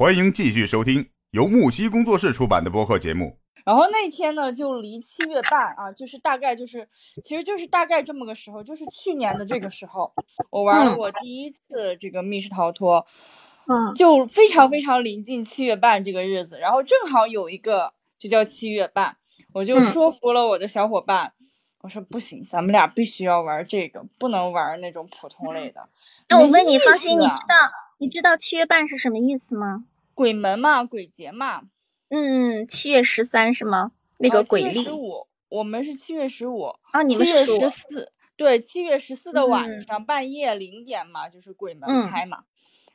[0.00, 3.36] 欢迎继续收听由木西工作室出版的播客节目。
[3.66, 6.88] 然后那天呢，就离七月半啊，就是大概就是，
[7.22, 10.10] 其实就是大概这么个时候，就是去年的这个时候，
[10.48, 13.06] 我玩了我第一次这个密室逃脱，
[13.66, 19.18] 嗯就非常非常临近七月半这个日子，然后正好有一个就叫七月半，
[19.52, 21.34] 我就嗯说服了我的小伙伴，
[21.82, 25.90] 我说不行，咱们俩必须要玩这个，不能玩那种普通类的。
[26.30, 27.36] 那我问你，意方心，你知道
[28.02, 29.84] 你知道七月半是什么意思吗？
[30.14, 31.64] 鬼门嘛，鬼节嘛，
[32.08, 33.92] 嗯，七月十三是吗？
[34.16, 36.62] 那个鬼历十五，我们是七月十五。
[36.92, 39.80] 啊，你们是十四，对，七月十四的晚嗯。
[39.82, 42.00] 上、半夜零点嘛，就是鬼门嗯。
[42.00, 42.44] 开嘛，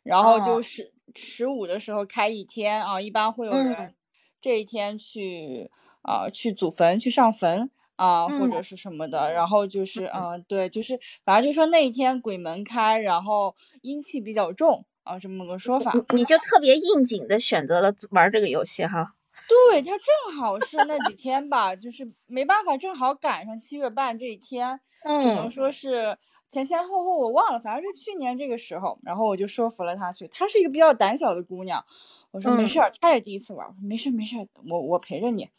[0.01, 3.93] 然后哦就是十五的时候开一天啊，一般会有人嗯。
[4.41, 5.69] 这一天去
[6.01, 8.49] 啊、去祖坟去上坟啊、或嗯。
[8.49, 15.93] 者是什么的，然后就是嗯、呃对，就是反正就说那一天鬼门开，然后阴气比较重啊，这么个说法。
[15.93, 19.13] 你你就特别应景的选择了玩这个游戏哈。
[19.47, 24.79] 对，它正好是那几天吧，就是没办法，正好赶上七月半这一天，
[25.21, 26.17] 只能嗯说是
[26.49, 30.27] 前前后后我忘了，反正是去年这个时候，然后我就说服了她去。
[30.27, 31.85] 她是一个比较胆小的姑娘，
[32.31, 35.49] 我说没嗯事儿，她也第一次玩，我说没事儿没事儿，我我陪着你。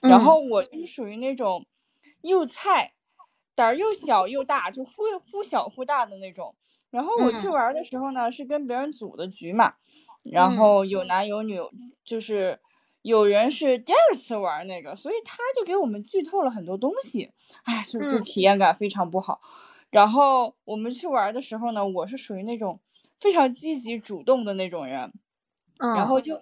[0.00, 1.66] 然嗯后我就是属于那种
[2.22, 2.94] 又菜，
[3.54, 4.92] 胆儿又小又大，就忽
[5.30, 6.54] 忽小忽大的那种。
[6.96, 9.74] 然后我去嗯玩儿的时候呢，是跟别人组的局嘛，
[10.32, 11.60] 然嗯后有男有女，
[12.04, 12.58] 就是
[13.02, 17.30] 有人是第二次玩儿那个，所以他就给我们剧透了很多东西，
[17.64, 19.42] 哎，就就嗯体验感非常不好。
[19.90, 22.80] 然后我们去玩儿的时候呢，我是属于那种
[23.20, 25.12] 非常积极主动的那种人，
[25.78, 26.34] 嗯，然后就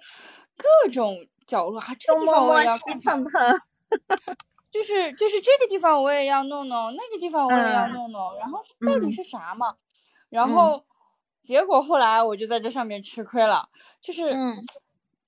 [0.57, 3.61] 各种角落啊，这个地方我也要西看看。
[4.71, 9.77] 就是就是这个地方我也要弄弄，那个地方我也要嗯弄弄，然后到底嗯是啥嘛？
[10.35, 10.85] 然嗯后
[11.45, 13.69] 结果后来我就在这上面吃亏了，
[14.01, 14.65] 就是嗯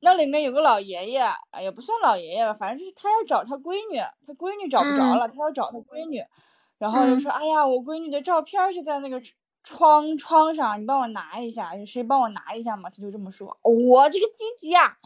[0.01, 1.21] 那里面有个老爷爷，
[1.53, 6.25] 哎也不算老爷爷吧，反正就是他要找他闺女，他闺女找不着嗯了，他要找他闺女，
[6.79, 9.23] 然后就嗯说，哎呀，我闺女的照片就在那个
[9.63, 12.91] 窗窗上，你帮我拿一下，谁帮我拿一下嘛？
[12.91, 14.99] 他就这么说，我这个积极啊，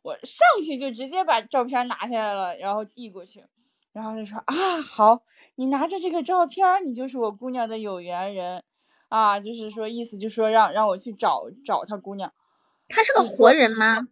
[0.00, 3.44] 我上去就直接把照片拿下来了，然后递过去。
[3.92, 5.20] 然后就说啊，好，
[5.56, 8.64] 你拿着这个照片，你就是我姑娘的有缘人，
[9.12, 12.32] 啊，就是说意思就是说让让我去找找他姑娘，
[12.88, 14.08] 他是个活人吗？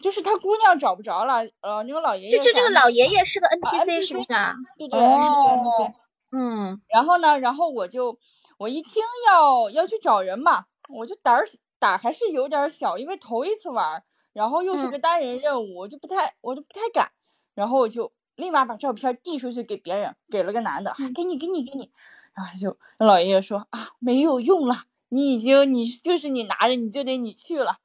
[0.00, 4.54] 就是他姑娘找不着了，呃，那个老爷爷就就这个老爷爷是个啊 NPC 是不是啊？
[4.76, 5.94] 对对 NPC NPC，哦。
[6.30, 6.80] 嗯。
[6.88, 8.18] 然后呢，然后我就
[8.58, 11.44] 我一听要要去找人嘛，我就胆儿
[11.78, 14.90] 胆儿还是有点儿小，因为头一次玩儿，然后又是嗯。
[14.90, 17.10] 个单人任务，我就不太我就不太敢，
[17.54, 21.12] 然后我就立马把照片递出去给别人，给了个男的，嗯。
[21.14, 21.90] 给你给你给你，
[22.38, 24.76] 然后就那老爷爷说啊没有用了，
[25.08, 27.78] 你已经你就是你拿着你就得你去了，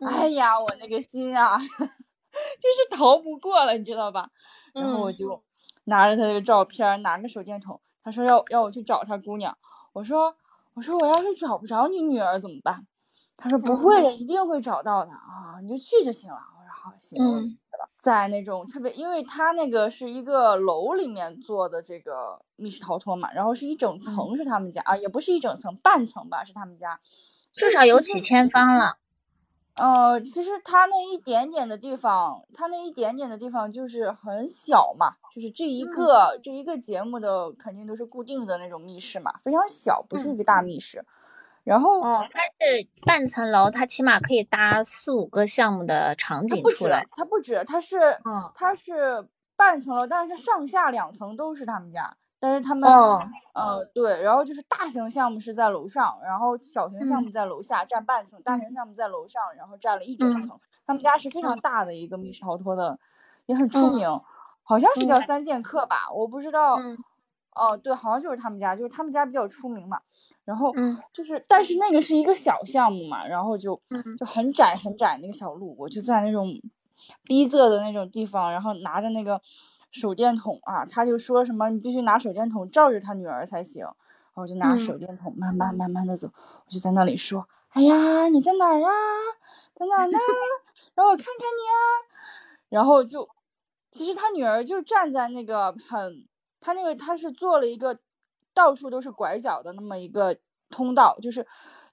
[0.00, 4.28] 哎嗯呀我那个心啊， 就是逃不过了，你知道吧？
[4.72, 5.40] 然后我嗯就
[5.84, 9.56] 拿着他的照片，拿个手电筒，他说要要我去找他姑娘，
[9.92, 10.34] 我说
[10.74, 12.84] 我说我要是找不着你女儿怎么办？
[13.36, 16.36] 他说不会的，一定会找到的啊，你就去就行了。
[16.36, 17.58] 我说好行，嗯。
[17.98, 27.00] 在那种特别，因为他那个是一个楼里面做的这个密室逃脱嘛，然后是一整层是他们家啊，也不是一整层，半层吧是他们家，
[27.52, 28.98] 至少有几千方了。
[29.74, 41.04] 呃，其实他那一点点的地方，他那一点点的地方就是很小嘛，就是这一嗯个、这一个节目的肯定都是固定的那种密室嘛，非常小，不是一个大密室。
[41.64, 49.26] 然后它是半层楼，它起码可以搭四五个项目的场景出来。，它不止，它是嗯它是
[49.56, 53.18] 半层楼，但是它上下两层都是他们家，但是他们哦，
[53.54, 60.60] 呃，对，然后就是大型项目是在楼上，然后小型项嗯目在楼下占半层，大型项目在楼上，然后占了一整嗯层。
[60.86, 62.98] 他们家是非常嗯大的一个密室逃脱的，
[63.46, 64.20] 也很出嗯名，
[64.64, 66.78] 好像是嗯叫三剑客吧，我不知道。
[67.54, 70.00] 嗯哦，对，好像就是他们家，就是他们家比较出名嘛。
[70.44, 76.48] 然后嗯就是，但是那个是一个小项目嘛，然后就嗯就很窄很窄那个小路，我就在那种
[77.24, 79.40] 逼仄的那种地方，然后拿着那个
[79.90, 83.92] 手电筒啊，他就说什么你必须拿手电筒照着他女儿才行，然
[84.34, 86.28] 后我就拿嗯手电筒慢慢慢慢的走，
[86.66, 88.90] 我就在那里说，哎呀，你在哪儿啊？
[89.74, 90.18] 在哪儿呢？
[90.94, 91.78] 让我看看你啊。
[92.68, 93.28] 然后就，
[93.90, 96.26] 其实他女儿就站在那个很，
[96.64, 97.98] 他那个他是做了一个
[98.54, 100.34] 到处都是拐角的那么一个
[100.70, 101.46] 通道，就是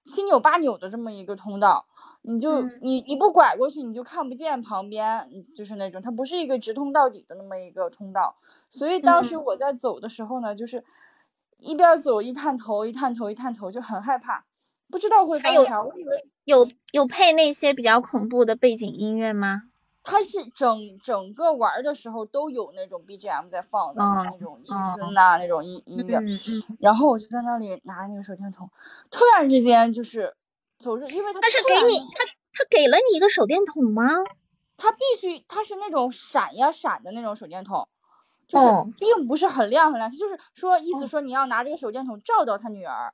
[0.05, 1.85] 七扭八扭的这么一个通道。
[2.21, 8.37] 你就嗯你你不拐过去，你就看不见旁边，嗯就是那种它不是一个直通到底的那么一个通道。
[8.69, 10.81] 所以当时嗯我在走的时候呢，就是
[11.57, 14.45] 一边儿走一探头，一探头，一探头，就很害怕，
[14.89, 15.83] 不知道会发啥。
[15.83, 19.63] 我以为有有配那些比较恐怖的背景音乐吗？
[20.03, 26.23] 它是整整个玩的时候都有那种 BGM 在放的，就是哦那种阴森呐、那种音音乐。
[26.79, 28.69] 然后我就在那里拿那个手电筒，
[29.11, 30.35] 突然之间就是
[30.79, 34.03] 走着，因为它他是突然给你他他给了你一个手电筒吗？
[34.77, 37.87] 他必须他是那种闪呀闪的那种手电筒，
[38.47, 43.13] 就是哦并不是很亮很亮，它就是说意思说你要拿这个手电筒照到他女儿。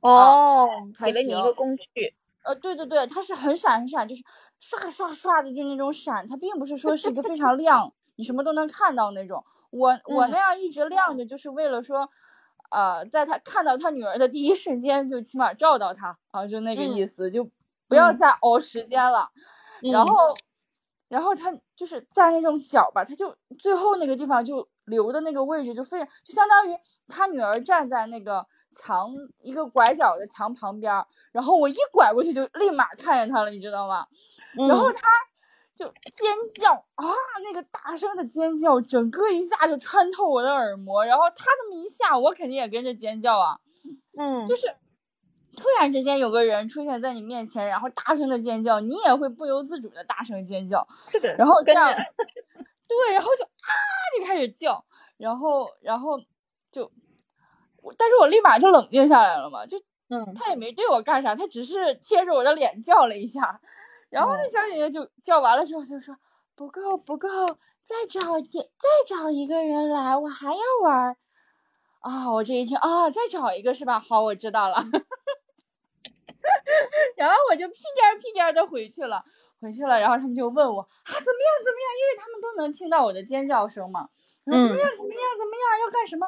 [0.00, 2.14] 哦，才给了你一个工具。
[2.44, 4.22] 呃，对对对，它是很闪很闪，就是
[4.60, 9.44] 刷刷刷的，就那种闪，它并不是说是一个非常亮，你什么都能看到那种。
[9.70, 12.08] 我我嗯那样一直亮着，就是为了说，
[12.70, 17.50] 呃，在他看到他女儿的第一瞬间，就起码照到他啊，就那个意嗯思，就
[17.88, 19.30] 不要嗯再熬时间了。
[19.88, 20.34] 然嗯后，
[21.14, 26.76] 然后他就是在那种角吧，他就最后那个地方就留的那个位置就非常，就相当于
[27.06, 30.92] 他女儿站在那个墙一个拐角的墙旁边，
[31.30, 34.04] 然后我一拐过去就立马看见他了，你知道吗？
[34.68, 34.94] 然后嗯。
[34.94, 35.08] 他
[35.76, 37.04] 就尖叫啊，
[37.42, 43.58] 那个大声的尖叫，整个一下就穿透我的耳膜，然后他这么一下，我肯定也跟着尖叫啊，
[44.16, 44.68] 嗯，就是
[45.54, 53.72] 突然之间有个人出现在你面前，然后大声的尖叫，你也会不由自主的大声尖叫，是的然后这样，对，然后就啊
[54.18, 54.84] 就开始叫，
[55.16, 56.20] 然后然后
[56.70, 56.90] 就
[57.82, 59.78] 我，但是我立马就冷静下来了嘛，就
[60.10, 63.60] 嗯他也没对我干啥，他只是贴着我的脸叫了一下，
[64.10, 66.16] 然后那哦小姐姐就叫完了之后就说
[66.54, 67.28] 不够不够，
[67.84, 71.16] 再找一再找一个人来，我还要玩儿。
[72.00, 73.98] 啊，我这一听啊，再找一个是吧？
[73.98, 74.76] 好，我知道了。
[77.16, 79.24] 然后我就屁颠儿屁颠儿的回去了，
[79.60, 84.08] 回去了，然后他们就问我啊怎么样怎么样，因为他们都能听到我的尖叫声嘛。
[84.46, 86.26] 我说怎么嗯样怎么样怎么样要干什么？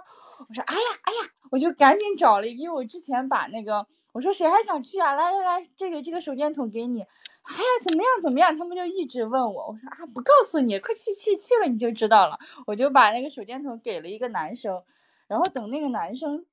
[0.48, 1.20] 我说哎呀哎呀，
[1.50, 5.12] 我就赶紧找了一个，因为我之前把那个我说谁还想去啊？
[5.12, 7.02] 来来来，这个这个手电筒给你。
[7.48, 8.56] 哎呀怎么样怎么样？
[8.58, 12.36] 他们就一直问我，我说啊不告诉你，快去去去了你就知道了。
[12.66, 14.82] 我就把那个手电筒给了一个男生，
[15.28, 16.44] 然后等那个男生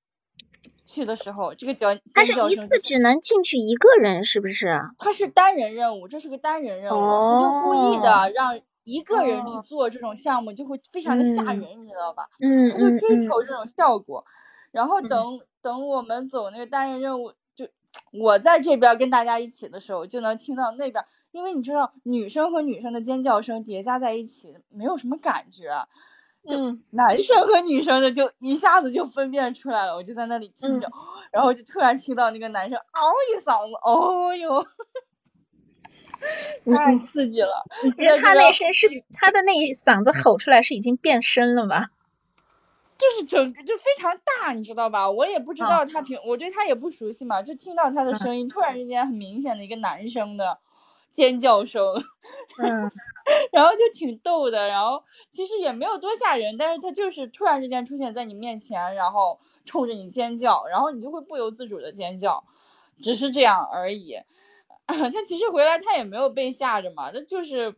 [0.85, 4.79] 去的时候，这个叫他是一次只能进去一个人，是不是？
[4.97, 12.27] 他是单人任务，这是个单人任务，他就故意哦的让一个人去哦做这种项目，就会非常的吓嗯人，你知道吧？
[12.39, 14.23] 嗯他就追求这种效果。
[14.71, 17.67] 然后嗯等等我们走那个单人任务，就
[18.11, 25.69] 我在这边跟大家一起的时候，就能听到那边，因为你知道女生和女生的尖叫声叠加在一起，没有什么感觉。
[26.47, 30.89] 就嗯男生和女生的就一下子就分辨出来了，我就在那里听着，
[31.31, 34.65] 然后就突然听到那个男生嗷一嗓子，哦哟，
[36.73, 37.65] 太刺激了！
[37.83, 41.87] 你觉得他那声是他的那一嗓子吼出来是已经变声了吧？
[42.97, 45.09] 就是整个就非常大，你知道吧？
[45.09, 50.59] 我也不知嗯道他平，我对他也不熟悉嘛，就听到他的嗯声音，突然之间很明显的一个男生的
[51.13, 51.81] 尖叫声，
[52.59, 52.91] 嗯
[53.53, 62.43] 然后就挺逗的，然后其实也没有多吓人，但是他就是突然之间出现在你面前，然后冲着你尖叫，然后你就会不由自主的尖叫，
[63.01, 64.17] 只是这样而已。
[64.85, 67.73] 他其实回来他也没有被吓着嘛，他就是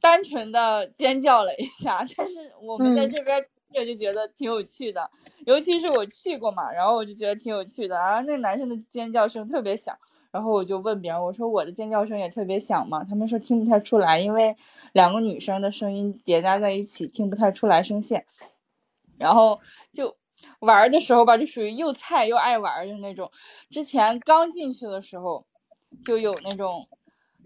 [0.00, 5.10] 单纯的尖叫了一下，但是我们在嗯这边听着就觉得挺有趣的，
[5.44, 9.94] 尤其是我去过嘛，然后我就觉得挺有趣的，然后那个男生的尖叫声特别响。
[10.30, 13.02] 然后我就问别人，我说我的尖叫声也特别响嘛？
[13.02, 14.54] 他们说听不太出来，因为
[14.92, 18.26] 两个女生的声音叠加在一起，听不太出来声线。
[19.16, 19.58] 然后
[19.92, 20.16] 就
[20.60, 23.30] 玩的时候吧，就属于又菜又爱玩的那种。
[23.70, 25.46] 之前刚进去的时候，
[26.04, 26.86] 就有那种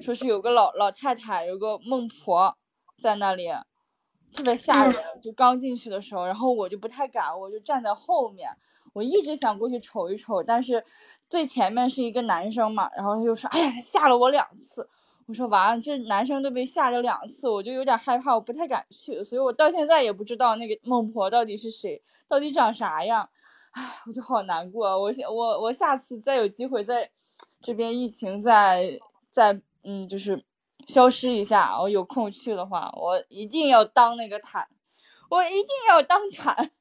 [0.00, 2.57] 说是有个老老太太，有个孟婆
[2.99, 3.49] 在那里，
[4.35, 4.95] 特别吓人。
[5.23, 8.50] 就刚进去的时候，然后我就不太敢，我就站在后面。
[8.92, 10.84] 我一直想过去瞅一瞅，但是
[11.28, 14.88] 最前面是一个男生嘛，然后他就说：“哎呀，吓了我两次。”
[15.26, 23.28] 我说完了，这男生都被吓着两次，我就有点害怕，我不太敢去，所以我到现在也不知道那个孟婆到底是谁，到底长啥样，
[23.70, 25.00] 唉，我就好难过。
[25.00, 27.08] 我下我我下次再有机会在
[27.62, 28.99] 这边疫情再
[29.30, 30.44] 再嗯就是
[30.88, 34.68] 消失一下，我有空去的话，我一定要当那个坦，
[35.30, 36.72] 我一定要当坦，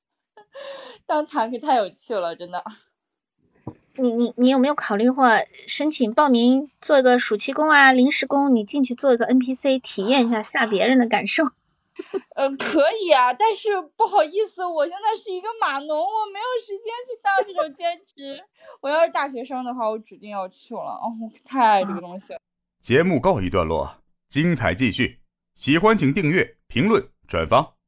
[1.06, 2.64] 当坦可太有趣了，真的。
[3.96, 5.28] 你你你有没有考虑过
[5.68, 8.56] 申请报名做一个暑期工啊、临时工？
[8.56, 11.44] 你进去做一个 NPC，体验一下吓别人的感受。
[12.36, 18.42] 呃，可以啊，但是不好意思，我现在是一个码农，我没有时间去当这种兼职。
[18.80, 20.80] 我要是大学生的话，我指定要去了。
[20.80, 22.40] 哦，我太爱这个东西了。
[22.82, 23.98] 节目告一段落，
[24.30, 25.20] 精彩继续。
[25.54, 27.81] 喜欢请订阅、评论、转发。